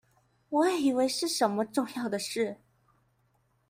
[0.49, 2.57] 我以為是什麼重要的事